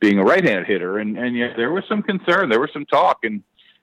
[0.00, 0.98] being a right-handed hitter.
[0.98, 3.42] And and yeah, there was some concern, there was some talk, and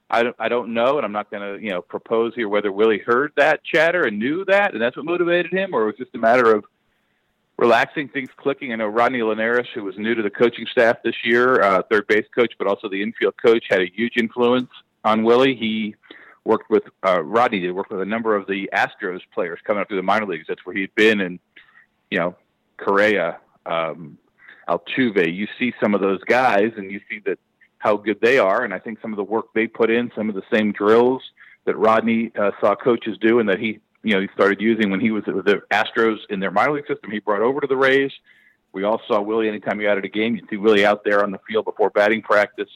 [0.09, 2.71] I don't, I don't know, and I'm not going to, you know, propose here whether
[2.71, 5.95] Willie heard that chatter and knew that, and that's what motivated him, or it was
[5.97, 6.65] just a matter of
[7.57, 8.73] relaxing things clicking.
[8.73, 12.07] I know Rodney Linares, who was new to the coaching staff this year, uh, third
[12.07, 14.69] base coach, but also the infield coach, had a huge influence
[15.03, 15.55] on Willie.
[15.55, 15.95] He
[16.45, 19.87] worked with uh, Rodney did worked with a number of the Astros players coming up
[19.87, 20.45] through the minor leagues.
[20.47, 21.39] That's where he'd been, and
[22.11, 22.35] you know,
[22.77, 24.17] Correa, um,
[24.67, 25.33] Altuve.
[25.33, 27.39] You see some of those guys, and you see that
[27.83, 28.63] how good they are.
[28.63, 31.21] And I think some of the work they put in, some of the same drills
[31.65, 35.01] that Rodney uh, saw coaches do, and that he, you know, he started using when
[35.01, 37.11] he was with the Astros in their minor league system.
[37.11, 38.11] He brought over to the Rays.
[38.71, 40.35] We all saw Willie anytime he added a game.
[40.37, 42.69] You see Willie out there on the field before batting practice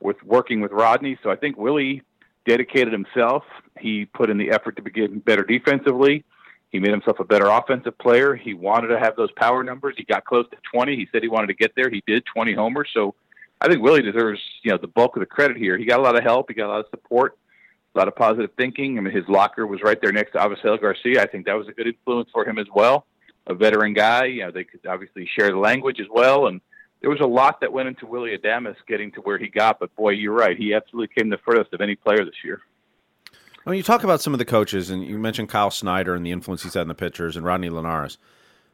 [0.00, 1.16] with working with Rodney.
[1.22, 2.02] So I think Willie
[2.44, 3.44] dedicated himself.
[3.78, 6.24] He put in the effort to begin better defensively.
[6.70, 8.34] He made himself a better offensive player.
[8.34, 9.94] He wanted to have those power numbers.
[9.96, 10.96] He got close to 20.
[10.96, 11.88] He said he wanted to get there.
[11.88, 12.88] He did 20 homers.
[12.92, 13.14] So
[13.60, 15.76] I think Willie deserves you know the bulk of the credit here.
[15.76, 16.46] He got a lot of help.
[16.48, 17.36] He got a lot of support,
[17.94, 18.98] a lot of positive thinking.
[18.98, 21.22] I mean, his locker was right there next to Avisail Garcia.
[21.22, 23.06] I think that was a good influence for him as well.
[23.46, 24.26] A veteran guy.
[24.26, 26.60] You know, they could obviously share the language as well, and
[27.00, 29.78] there was a lot that went into Willy Adames getting to where he got.
[29.78, 30.56] But boy, you're right.
[30.56, 32.62] He absolutely came the furthest of any player this year.
[33.64, 36.32] When you talk about some of the coaches, and you mentioned Kyle Snyder and the
[36.32, 38.16] influence he's had in the pitchers, and Rodney Linares,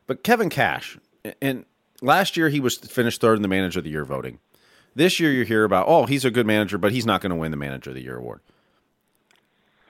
[0.07, 0.96] but Kevin Cash,
[1.42, 1.64] and
[2.01, 4.38] last year he was finished third in the Manager of the Year voting.
[4.96, 7.37] This year you hear about, oh, he's a good manager, but he's not going to
[7.37, 8.40] win the Manager of the Year award.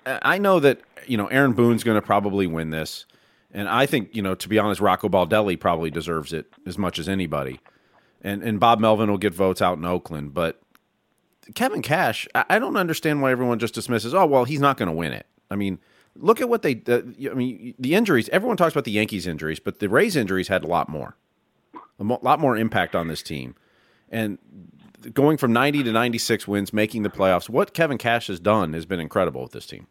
[0.04, 3.06] I know that you know Aaron Boone's going to probably win this,
[3.52, 6.98] and I think you know to be honest, Rocco Baldelli probably deserves it as much
[6.98, 7.60] as anybody,
[8.22, 10.60] and and Bob Melvin will get votes out in Oakland, but
[11.54, 14.14] Kevin Cash, I don't understand why everyone just dismisses.
[14.14, 15.26] Oh well, he's not going to win it.
[15.50, 15.78] I mean,
[16.14, 16.80] look at what they.
[16.86, 18.28] Uh, I mean, the injuries.
[18.30, 21.16] Everyone talks about the Yankees' injuries, but the Rays' injuries had a lot more,
[21.98, 23.54] a lot more impact on this team,
[24.08, 24.38] and
[25.12, 27.48] going from 90 to 96 wins, making the playoffs.
[27.48, 29.86] What Kevin Cash has done has been incredible with this team.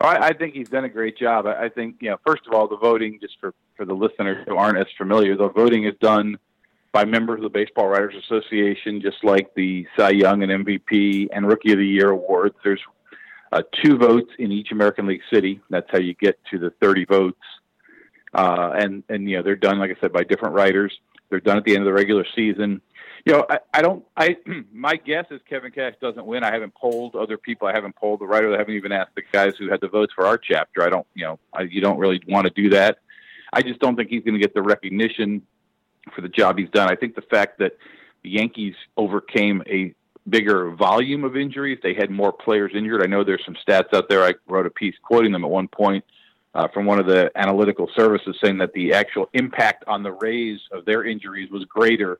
[0.00, 1.46] I, think he's done a great job.
[1.46, 4.44] I, I think, you know, first of all, the voting, just for, for the listeners
[4.46, 6.38] who aren't as familiar, the voting is done
[6.92, 11.46] by members of the Baseball Writers Association, just like the Cy Young and MVP and
[11.46, 12.54] Rookie of the Year awards.
[12.62, 12.80] There's
[13.50, 15.60] uh, two votes in each American League city.
[15.68, 17.40] That's how you get to the 30 votes.
[18.32, 20.96] Uh, and, and, you know, they're done, like I said, by different writers.
[21.28, 22.80] They're done at the end of the regular season
[23.28, 24.04] you know, I, I don't.
[24.16, 24.36] I
[24.72, 26.42] my guess is Kevin Cash doesn't win.
[26.42, 27.68] I haven't polled other people.
[27.68, 28.54] I haven't polled the writer.
[28.54, 30.82] I haven't even asked the guys who had the votes for our chapter.
[30.82, 31.06] I don't.
[31.14, 33.00] You know, I, you don't really want to do that.
[33.52, 35.42] I just don't think he's going to get the recognition
[36.14, 36.90] for the job he's done.
[36.90, 37.76] I think the fact that
[38.22, 39.94] the Yankees overcame a
[40.28, 43.02] bigger volume of injuries, they had more players injured.
[43.02, 44.24] I know there's some stats out there.
[44.24, 46.04] I wrote a piece quoting them at one point.
[46.54, 50.58] Uh, from one of the analytical services saying that the actual impact on the Rays
[50.72, 52.18] of their injuries was greater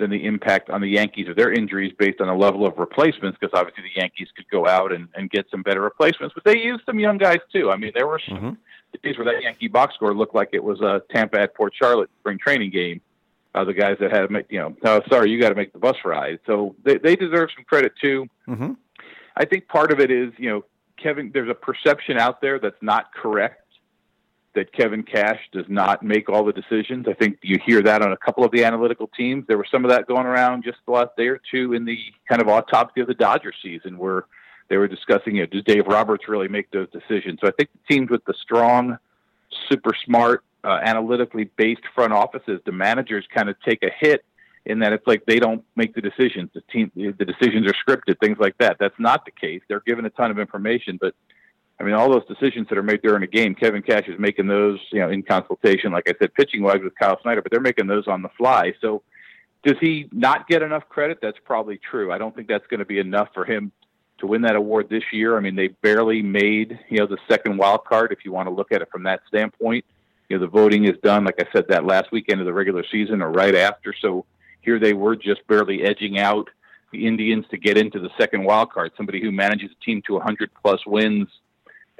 [0.00, 3.38] than the impact on the Yankees of their injuries based on the level of replacements,
[3.38, 6.58] because obviously the Yankees could go out and, and get some better replacements, but they
[6.58, 7.70] used some young guys too.
[7.70, 8.50] I mean, there were some mm-hmm.
[9.02, 12.10] days where that Yankee box score looked like it was a Tampa at Port Charlotte
[12.20, 13.00] spring training game.
[13.54, 15.72] Uh, the guys that had to make, you know, oh, sorry, you got to make
[15.72, 16.38] the bus ride.
[16.46, 18.26] So they, they deserve some credit too.
[18.48, 18.72] Mm-hmm.
[19.36, 20.64] I think part of it is, you know,
[20.96, 23.69] Kevin, there's a perception out there that's not correct
[24.54, 27.06] that Kevin Cash does not make all the decisions.
[27.08, 29.44] I think you hear that on a couple of the analytical teams.
[29.46, 31.98] There was some of that going around just the last day or two in the
[32.28, 34.24] kind of autopsy of the Dodger season where
[34.68, 37.38] they were discussing, you know, does Dave Roberts really make those decisions?
[37.40, 38.98] So I think the teams with the strong,
[39.68, 44.24] super smart, uh, analytically based front offices, the managers kind of take a hit
[44.66, 46.50] in that it's like they don't make the decisions.
[46.54, 48.76] The team, the decisions are scripted, things like that.
[48.78, 49.62] That's not the case.
[49.68, 51.14] They're given a ton of information, but
[51.80, 54.46] I mean, all those decisions that are made during a game, Kevin Cash is making
[54.46, 57.60] those, you know, in consultation, like I said, pitching wise with Kyle Snyder, but they're
[57.60, 58.74] making those on the fly.
[58.82, 59.02] So,
[59.62, 61.18] does he not get enough credit?
[61.22, 62.12] That's probably true.
[62.12, 63.72] I don't think that's going to be enough for him
[64.18, 65.36] to win that award this year.
[65.36, 68.12] I mean, they barely made, you know, the second wild card.
[68.12, 69.84] If you want to look at it from that standpoint,
[70.28, 72.84] you know, the voting is done, like I said, that last weekend of the regular
[72.90, 73.94] season or right after.
[74.00, 74.24] So
[74.60, 76.48] here they were just barely edging out
[76.92, 78.92] the Indians to get into the second wild card.
[78.96, 81.28] Somebody who manages a team to 100 plus wins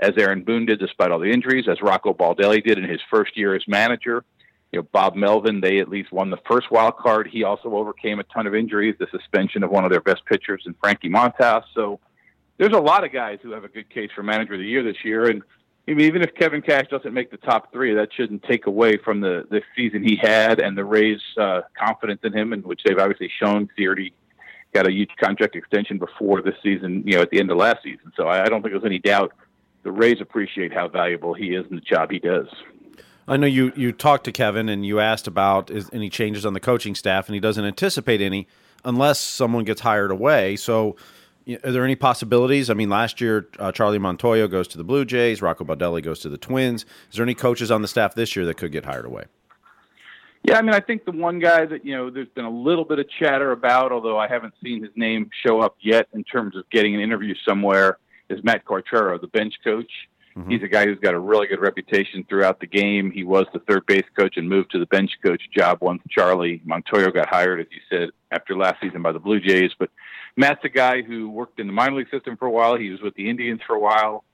[0.00, 3.36] as Aaron Boone did despite all the injuries, as Rocco Baldelli did in his first
[3.36, 4.24] year as manager.
[4.72, 7.28] You know, Bob Melvin, they at least won the first wild card.
[7.30, 10.62] He also overcame a ton of injuries, the suspension of one of their best pitchers
[10.66, 11.64] in Frankie Montas.
[11.74, 12.00] So
[12.56, 14.82] there's a lot of guys who have a good case for manager of the year
[14.82, 15.28] this year.
[15.28, 15.42] And
[15.88, 19.44] even if Kevin Cash doesn't make the top three, that shouldn't take away from the,
[19.50, 23.30] the season he had and the Rays' uh, confidence in him, in which they've obviously
[23.42, 23.68] shown.
[23.76, 24.12] He already
[24.72, 27.82] got a huge contract extension before this season, you know, at the end of last
[27.82, 28.12] season.
[28.16, 29.32] So I, I don't think there's any doubt
[29.82, 32.48] the Rays appreciate how valuable he is in the job he does.
[33.26, 36.52] I know you you talked to Kevin and you asked about is, any changes on
[36.52, 38.48] the coaching staff, and he doesn't anticipate any
[38.84, 40.56] unless someone gets hired away.
[40.56, 40.96] So,
[41.62, 42.70] are there any possibilities?
[42.70, 46.18] I mean, last year uh, Charlie Montoyo goes to the Blue Jays, Rocco Baldelli goes
[46.20, 46.84] to the Twins.
[47.10, 49.24] Is there any coaches on the staff this year that could get hired away?
[50.42, 52.84] Yeah, I mean, I think the one guy that you know there's been a little
[52.84, 56.56] bit of chatter about, although I haven't seen his name show up yet in terms
[56.56, 57.98] of getting an interview somewhere
[58.30, 59.90] is Matt Quatraro, the bench coach.
[60.36, 60.50] Mm-hmm.
[60.50, 63.10] He's a guy who's got a really good reputation throughout the game.
[63.10, 66.62] He was the third base coach and moved to the bench coach job once Charlie
[66.66, 69.72] Montoyo got hired, as you said, after last season by the Blue Jays.
[69.78, 69.90] But
[70.36, 72.76] Matt's a guy who worked in the minor league system for a while.
[72.76, 74.24] He was with the Indians for a while,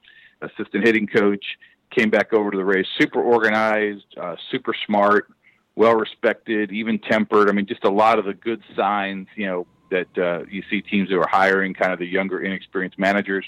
[0.43, 1.45] assistant hitting coach,
[1.91, 5.29] came back over to the Rays, super organized, uh, super smart,
[5.77, 7.49] well respected, even tempered.
[7.49, 10.83] I mean, just a lot of the good signs, you know, that uh, you see
[10.83, 13.47] teams who are hiring kind of the younger, inexperienced managers.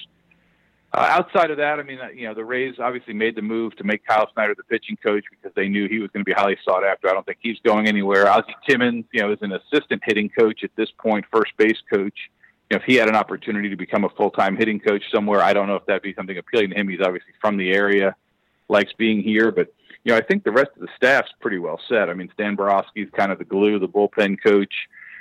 [0.95, 3.77] Uh, outside of that, I mean, uh, you know, the Rays obviously made the move
[3.77, 6.33] to make Kyle Snyder the pitching coach because they knew he was going to be
[6.33, 7.11] highly sought after.
[7.11, 8.27] I don't think he's going anywhere.
[8.27, 12.17] Ozzie Timmons, you know, is an assistant hitting coach at this point, first base coach.
[12.71, 15.43] You know, if he had an opportunity to become a full time hitting coach somewhere,
[15.43, 16.89] I don't know if that'd be something appealing to him.
[16.89, 18.17] He's obviously from the area,
[18.71, 19.73] likes being here, but
[20.05, 22.09] you know, I think the rest of the staff's pretty well set.
[22.09, 24.73] I mean, Stan Boroski's kind of the glue, the bullpen coach.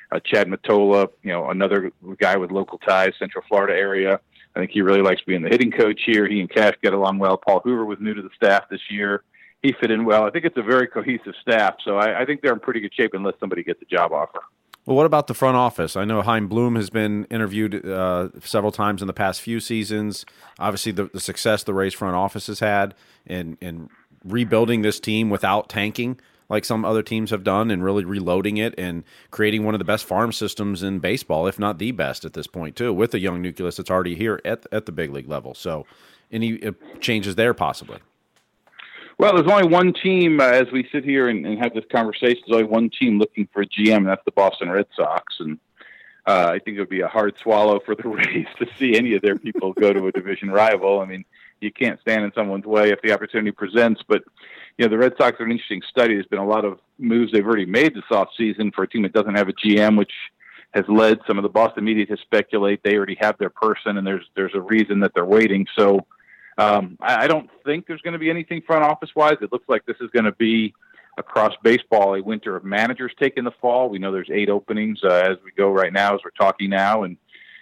[0.10, 4.22] Uh, Chad Mottola, you know, another guy with local ties, Central Florida area
[4.58, 6.28] I think he really likes being the hitting coach here.
[6.28, 7.38] He and Cash get along well.
[7.38, 9.24] Paul Hoover was new to the staff this year.
[9.62, 10.24] He fit in well.
[10.24, 12.94] I think it's a very cohesive staff, so I, I think they're in pretty good
[12.94, 14.40] shape unless somebody gets a job offer.
[14.88, 15.96] Well, what about the front office?
[15.96, 20.26] I know Chaim Bloom has been interviewed uh, several times in the past few seasons.
[20.58, 22.96] Obviously, the, the success the Rays front office has had
[23.28, 23.90] in in
[24.24, 28.74] rebuilding this team without tanking, like some other teams have done, and really reloading it
[28.78, 32.34] and creating one of the best farm systems in baseball, if not the best at
[32.34, 35.28] this point, too, with a young nucleus that's already here at at the big league
[35.28, 35.54] level.
[35.54, 35.86] So,
[36.32, 38.00] any uh, changes there possibly?
[39.20, 42.44] Well, there's only one team uh, as we sit here and, and, have this conversation.
[42.46, 45.38] There's only one team looking for a GM, and that's the Boston Red Sox.
[45.40, 45.58] And
[46.28, 49.16] uh, I think it would be a hard swallow for the Rays to see any
[49.16, 51.00] of their people go to a division rival.
[51.00, 51.26] I mean,
[51.62, 54.04] you can't stand in someone's way if the opportunity presents.
[54.08, 54.24] But
[54.78, 56.14] you know, the Red Sox are an interesting study.
[56.14, 59.02] There's been a lot of moves they've already made this off season for a team
[59.04, 60.12] that doesn't have a GM, which
[60.74, 64.06] has led some of the Boston media to speculate they already have their person, and
[64.06, 65.66] there's there's a reason that they're waiting.
[65.78, 66.06] So
[66.58, 69.38] um, I, I don't think there's going to be anything front office wise.
[69.42, 70.74] It looks like this is going to be
[71.18, 73.90] across baseball a winter of managers taking the fall.
[73.90, 77.04] We know there's eight openings uh, as we go right now, as we're talking now,
[77.04, 77.18] and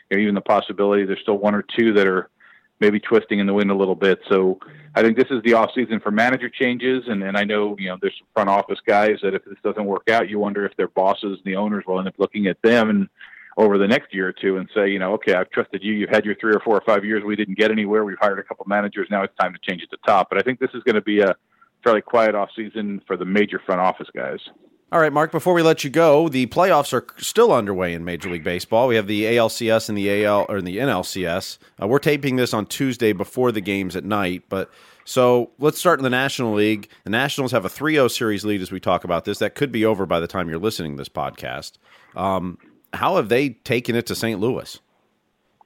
[0.10, 2.30] you know, even the possibility there's still one or two that are
[2.80, 4.20] maybe twisting in the wind a little bit.
[4.30, 4.60] So
[4.96, 7.90] I think this is the off season for manager changes, and, and I know you
[7.90, 10.76] know there's some front office guys that if this doesn't work out, you wonder if
[10.78, 13.10] their bosses, and the owners, will end up looking at them and
[13.58, 15.94] over the next year or two and say, you know, okay, I've trusted you.
[15.94, 17.24] You've had your three or four or five years.
[17.24, 18.04] We didn't get anywhere.
[18.04, 19.08] We've hired a couple managers.
[19.10, 20.30] Now it's time to change at the top.
[20.30, 21.36] But I think this is going to be a
[21.84, 24.40] fairly quiet off season for the major front office guys.
[24.96, 28.30] All right, Marc, before we let you go, the playoffs are still underway in Major
[28.30, 28.88] League Baseball.
[28.88, 31.58] We have the ALCS and the AL or the NLCS.
[31.82, 34.72] Uh, we're taping this on Tuesday before the games at night, but
[35.04, 36.88] so let's start in the National League.
[37.04, 39.40] The Nationals have a 3-0 series lead as we talk about this.
[39.40, 41.74] That could be over by the time you're listening to this podcast.
[42.16, 42.58] Um,
[42.94, 44.40] how have they taken it to St.
[44.40, 44.80] Louis?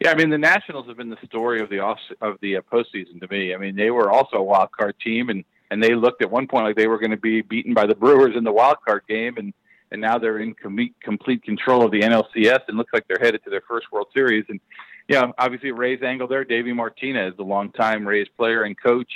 [0.01, 2.61] Yeah, I mean the Nationals have been the story of the off of the uh,
[2.61, 3.53] postseason to me.
[3.53, 6.47] I mean they were also a wild card team, and and they looked at one
[6.47, 9.03] point like they were going to be beaten by the Brewers in the wild card
[9.07, 9.53] game, and
[9.91, 13.43] and now they're in complete complete control of the NLCS and looks like they're headed
[13.43, 14.45] to their first World Series.
[14.49, 14.59] And
[15.07, 16.43] yeah, obviously Rays angle there.
[16.43, 19.11] Davey Martinez, the longtime Rays player and coach,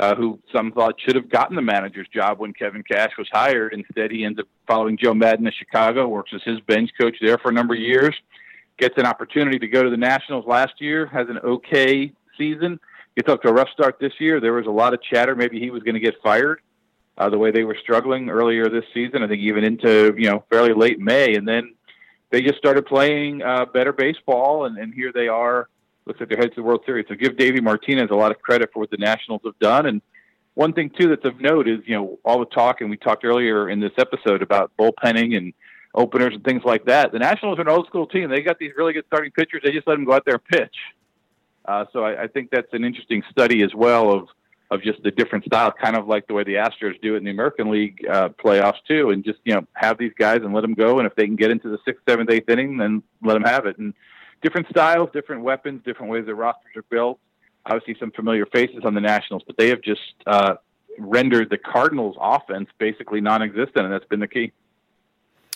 [0.00, 3.72] uh, who some thought should have gotten the manager's job when Kevin Cash was hired.
[3.72, 7.38] Instead, he ends up following Joe Maddon to Chicago, works as his bench coach there
[7.38, 8.14] for a number of years,
[8.78, 12.80] gets an opportunity to go to the Nationals last year, has an okay season,
[13.22, 14.40] gets up to a rough start this year.
[14.40, 16.60] There was a lot of chatter maybe he was going to get fired.
[17.18, 20.44] Uh, the way they were struggling earlier this season, I think even into you know
[20.48, 21.74] fairly late May, and then
[22.30, 25.68] they just started playing uh, better baseball, and, and here they are
[26.06, 27.06] looks like they're headed to the World Series.
[27.08, 29.86] So give Davey Martinez a lot of credit for what the Nationals have done.
[29.86, 30.00] And
[30.54, 33.24] one thing too that's of note is you know all the talk, and we talked
[33.24, 35.52] earlier in this episode about bullpenning and
[35.94, 37.12] openers and things like that.
[37.12, 38.30] The Nationals are an old school team.
[38.30, 39.60] They got these really good starting pitchers.
[39.62, 40.76] They just let them go out there and pitch.
[41.64, 44.28] Uh, so I, I think that's an interesting study as well of
[44.70, 47.24] of just the different style, kind of like the way the Astros do it in
[47.24, 50.60] the American League uh, playoffs too, and just you know have these guys and let
[50.60, 50.98] them go.
[50.98, 53.66] And if they can get into the sixth, seventh, eighth inning, then let them have
[53.66, 53.78] it.
[53.78, 53.94] And
[54.42, 57.18] different styles, different weapons, different ways their rosters are built.
[57.66, 60.54] Obviously, some familiar faces on the Nationals, but they have just uh,
[60.98, 64.52] rendered the Cardinals' offense basically non-existent, and that's been the key.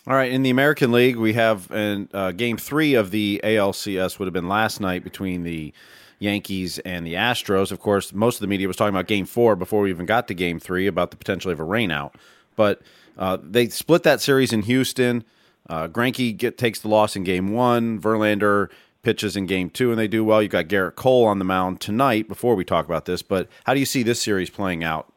[0.07, 4.19] All right, in the American League, we have in uh, Game Three of the ALCS
[4.19, 5.73] would have been last night between the
[6.19, 7.73] Yankees and the Astros.
[7.73, 10.29] Of course, most of the media was talking about Game Four before we even got
[10.29, 12.13] to Game Three about the potential of a rainout,
[12.55, 12.83] but
[13.17, 15.25] uh, they split that series in Houston.
[15.71, 17.99] Uh, Greinke get, takes the loss in game one.
[17.99, 18.69] Verlander
[19.03, 20.43] pitches in game two, and they do well.
[20.43, 22.29] You've got Gerrit Cole on the mound tonight.
[22.29, 25.14] Before we talk about this, but how do you see this series playing out?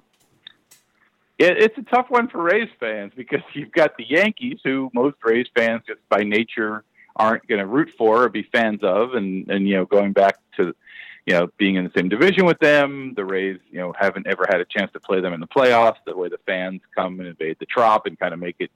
[1.38, 5.18] Yeah, it's a tough one for Rays fans because you've got the Yankees, who most
[5.24, 6.84] Rays fans just by nature
[7.16, 10.38] aren't going to root for or be fans of, and and you know going back
[10.58, 10.76] to
[11.26, 14.46] you know being in the same division with them, the Rays you know haven't ever
[14.50, 15.98] had a chance to play them in the playoffs.
[16.06, 18.72] The way the fans come and invade the Trop and kind of make it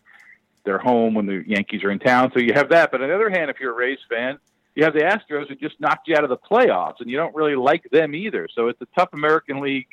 [0.63, 2.32] their home when the Yankees are in town.
[2.34, 2.91] So you have that.
[2.91, 4.38] But on the other hand, if you're a Rays fan,
[4.76, 7.36] you have the Astros who just knocked you out of the playoffs, and you don't
[7.36, 8.47] really like them either.
[8.54, 9.88] So it's a tough American League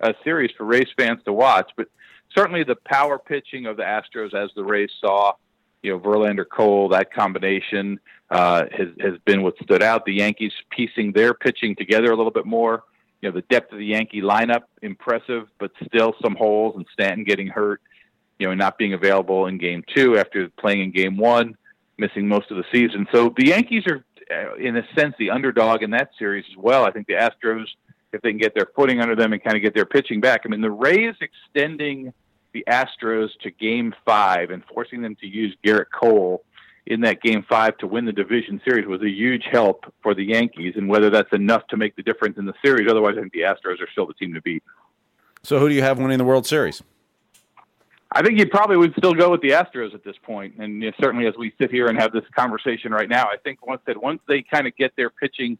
[0.00, 1.70] uh, series for Rays fans to watch.
[1.76, 1.88] But
[2.34, 5.32] certainly the power pitching of the Astros, as the Rays saw,
[5.82, 10.04] you know, Verlander Cole, that combination uh, has has been what stood out.
[10.04, 12.84] The Yankees piecing their pitching together a little bit more.
[13.20, 17.24] You know, the depth of the Yankee lineup impressive, but still some holes, and Stanton
[17.24, 17.80] getting hurt
[18.38, 21.56] you know, not being available in game two after playing in game one,
[21.96, 23.06] missing most of the season.
[23.12, 26.84] So the Yankees are, uh, in a sense, the underdog in that series as well.
[26.84, 27.66] I think the Astros,
[28.12, 30.42] if they can get their footing under them and kind of get their pitching back,
[30.44, 32.12] I mean, the Rays extending
[32.52, 36.42] the Astros to game five and forcing them to use Gerrit Cole
[36.86, 40.24] in that game five to win the division series was a huge help for the
[40.24, 42.90] Yankees, and whether that's enough to make the difference in the series.
[42.90, 44.62] Otherwise, I think the Astros are still the team to beat.
[45.42, 46.82] So, who do you have winning the World Series?
[48.10, 51.26] I think you probably would still go with the Astros at this point, and certainly
[51.26, 54.22] as we sit here and have this conversation right now, I think once that once
[54.26, 55.58] they kind of get their pitching,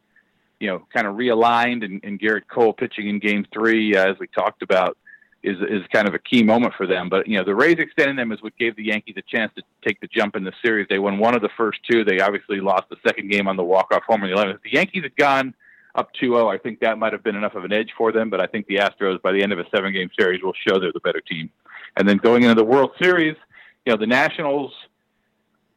[0.61, 4.19] you know, kind of realigned, and, and Gerrit Cole pitching in Game Three, uh, as
[4.19, 4.97] we talked about,
[5.43, 7.09] is is kind of a key moment for them.
[7.09, 9.63] But you know, the Rays extending them is what gave the Yankees a chance to
[9.87, 10.87] take the jump in the series.
[10.89, 12.05] They won one of the first two.
[12.05, 14.57] They obviously lost the second game on the walk off home in the 11th.
[14.57, 15.55] If the Yankees had gone
[15.95, 18.31] up 2-0, I think that might have been enough of an edge for them.
[18.31, 20.79] But I think the Astros, by the end of a seven game series, will show
[20.79, 21.51] they're the better team.
[21.97, 23.37] And then going into the World Series,
[23.87, 24.73] you know, the Nationals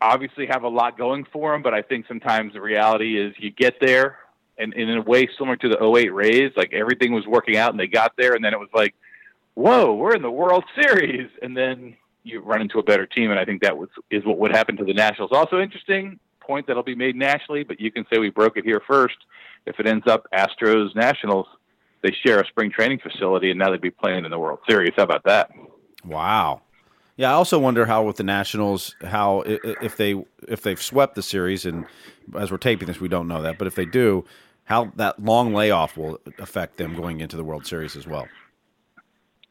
[0.01, 3.51] obviously have a lot going for them, but I think sometimes the reality is you
[3.51, 4.17] get there,
[4.61, 7.71] and, and in a way similar to the 08 Rays, like everything was working out
[7.71, 8.95] and they got there, and then it was like,
[9.55, 13.39] whoa, we're in the World Series, and then you run into a better team, and
[13.39, 15.31] I think that was is what would happen to the Nationals.
[15.33, 18.81] Also interesting point that'll be made nationally, but you can say we broke it here
[18.87, 19.17] first.
[19.65, 21.47] If it ends up Astros Nationals,
[22.03, 24.91] they share a spring training facility, and now they'd be playing in the World Series.
[24.95, 25.51] How about that?
[26.03, 26.61] Wow.
[27.17, 31.21] Yeah, I also wonder how with the Nationals, how if they if they've swept the
[31.21, 31.85] series, and
[32.35, 34.25] as we're taping this, we don't know that, but if they do,
[34.71, 38.25] how that long layoff will affect them going into the World Series as well.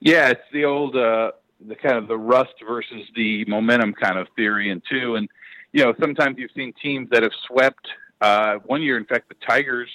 [0.00, 1.32] Yeah, it's the old uh,
[1.68, 5.28] the kind of the rust versus the momentum kind of theory, and two, and
[5.72, 7.86] you know sometimes you've seen teams that have swept.
[8.22, 9.90] Uh, one year, in fact, the Tigers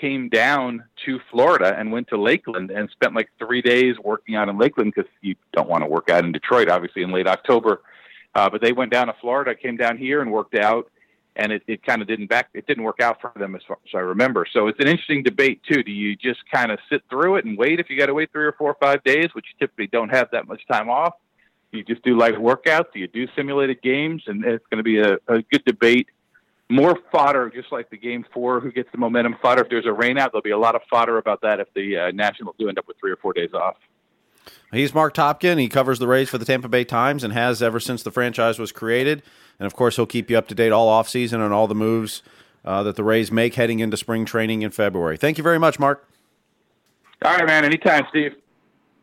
[0.00, 4.48] came down to Florida and went to Lakeland and spent like three days working out
[4.48, 7.82] in Lakeland because you don't want to work out in Detroit, obviously, in late October.
[8.34, 10.90] Uh, but they went down to Florida, came down here and worked out,
[11.36, 12.48] and it, it kind of didn't back.
[12.54, 14.46] It didn't work out for them as far as I remember.
[14.52, 15.82] So it's an interesting debate too.
[15.82, 18.30] Do you just kind of sit through it and wait if you got to wait
[18.32, 21.14] three or four or five days, which you typically don't have that much time off?
[21.70, 22.92] Do you just do light workouts?
[22.92, 24.22] Do you do simulated games?
[24.26, 26.08] And it's going to be a, a good debate
[26.72, 29.62] more fodder, just like the game four, who gets the momentum fodder.
[29.62, 32.10] If there's a rainout, there'll be a lot of fodder about that if the uh,
[32.12, 33.76] Nationals do end up with three or four days off.
[34.72, 35.58] He's Marc Topkin.
[35.58, 38.58] He covers the Rays for the Tampa Bay Times and has ever since the franchise
[38.58, 39.22] was created.
[39.62, 42.24] And of course, he'll keep you up to date all offseason on all the moves
[42.64, 45.16] uh, that the Rays make heading into spring training in February.
[45.16, 46.04] Thank you very much, Marc.
[47.24, 47.64] All right, man.
[47.64, 48.34] Anytime, Steve.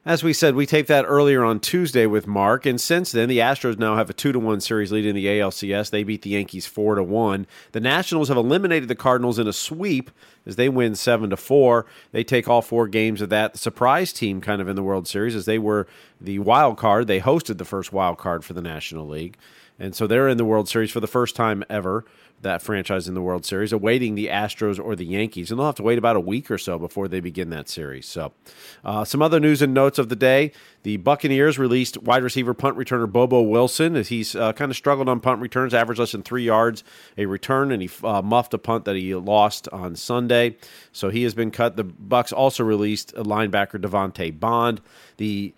[0.06, 3.38] As we said, we taped that earlier on Tuesday with Mark, and since then, the
[3.38, 5.92] Astros now have a two to one series lead in the ALCS.
[5.92, 7.48] They beat the Yankees four to one.
[7.72, 10.12] The Nationals have eliminated the Cardinals in a sweep
[10.46, 11.86] as they win seven to four.
[12.12, 15.36] They take all four games of that surprise team kind of in the World Series
[15.36, 15.88] as they were
[16.20, 17.08] the wild card.
[17.08, 19.38] They hosted the first wild card for the National League,
[19.80, 22.06] and so they're in the World Series for the first time ever
[22.42, 25.52] that franchise in the World Series, awaiting the Astros or the Yankees.
[25.52, 28.06] And they'll have to wait about a week or so before they begin that series.
[28.06, 28.32] So,
[28.84, 30.52] uh, some other news and notes of the day
[30.84, 35.10] the Buccaneers released wide receiver punt returner Bobo Wilson as he's uh, kind of struggled
[35.10, 36.84] on punt returns, averaged less than three yards
[37.18, 40.56] a return, and he uh, muffed a punt that he lost on Sunday.
[40.94, 41.76] So he has been cut.
[41.76, 44.82] The Bucs also released linebacker Devante Bond.
[45.18, 45.54] The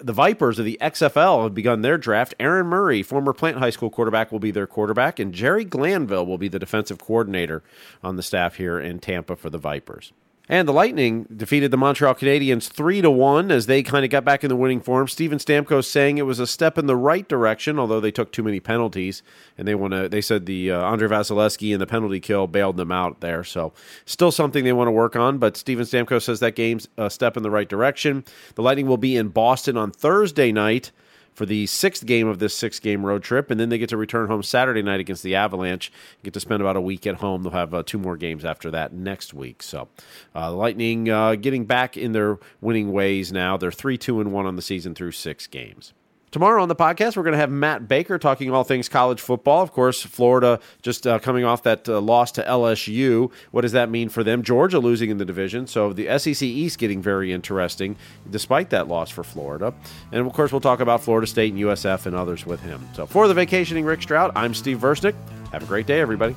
[0.00, 2.34] the Vipers of the XFL have begun their draft.
[2.38, 6.38] Aaron Murray, former Plant High School quarterback, will be their quarterback, and Jerry Glanville will
[6.38, 7.62] be the defensive coordinator
[8.02, 10.12] on the staff here in Tampa for the Vipers.
[10.50, 14.24] And the Lightning defeated the Montreal Canadiens 3 to 1 as they kind of got
[14.24, 15.06] back in the winning form.
[15.06, 18.42] Steven Stamkos saying it was a step in the right direction, although they took too
[18.42, 19.22] many penalties.
[19.56, 22.78] And they want to, they said the uh, Andrei Vasilevskiy and the penalty kill bailed
[22.78, 23.44] them out there.
[23.44, 23.72] So
[24.06, 25.38] still something they want to work on.
[25.38, 28.24] But Steven Stamkos says that game's a step in the right direction.
[28.56, 30.90] The Lightning will be in Boston on Thursday night
[31.34, 33.50] for the sixth game of this six game road trip.
[33.50, 35.92] And then they get to return home Saturday night against the Avalanche.
[36.22, 37.42] Get to spend about a week at home.
[37.42, 39.62] They'll have uh, two more games after that next week.
[39.62, 39.88] So
[40.34, 43.56] uh, Lightning uh, getting back in their winning ways now.
[43.56, 45.92] They're 3 2 and 1 on the season through six games.
[46.30, 49.62] Tomorrow on the podcast, we're going to have Matt Baker talking all things college football.
[49.62, 53.32] Of course, Florida just uh, coming off that uh, loss to LSU.
[53.50, 54.44] What does that mean for them?
[54.44, 55.66] Georgia losing in the division.
[55.66, 57.96] So the SEC East getting very interesting
[58.30, 59.74] despite that loss for Florida.
[60.12, 62.88] And of course, we'll talk about Florida State and USF and others with him.
[62.94, 65.16] So for the vacationing Rick Stroud, I'm Steve Versnick.
[65.50, 66.36] Have a great day, everybody.